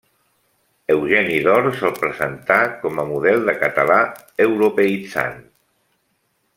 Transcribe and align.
Eugeni 0.93 1.35
d’Ors 1.47 1.83
el 1.89 1.93
presentà 1.99 2.57
com 2.85 3.03
a 3.03 3.05
model 3.11 3.45
de 3.51 3.55
català 3.67 3.99
europeïtzant. 4.49 5.41